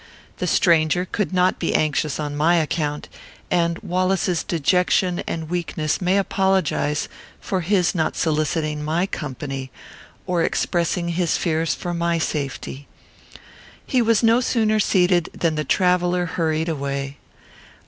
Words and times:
The 0.39 0.47
stranger 0.47 1.05
could 1.05 1.31
not 1.31 1.59
be 1.59 1.75
anxious 1.75 2.19
on 2.19 2.35
my 2.35 2.55
account; 2.55 3.07
and 3.51 3.77
Wallace's 3.83 4.43
dejection 4.43 5.19
and 5.27 5.47
weakness 5.47 6.01
may 6.01 6.17
apologize 6.17 7.07
for 7.39 7.61
his 7.61 7.93
not 7.93 8.15
soliciting 8.15 8.83
my 8.83 9.05
company, 9.05 9.69
or 10.25 10.41
expressing 10.41 11.09
his 11.09 11.37
fears 11.37 11.75
for 11.75 11.93
my 11.93 12.17
safety. 12.17 12.87
He 13.85 14.01
was 14.01 14.23
no 14.23 14.41
sooner 14.41 14.79
seated, 14.79 15.29
than 15.33 15.53
the 15.53 15.63
traveller 15.63 16.25
hurried 16.25 16.67
away. 16.67 17.17